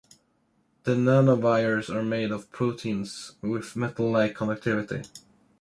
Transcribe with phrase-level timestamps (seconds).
[0.83, 5.03] The nanowires are made of proteins with metal-like conductivity.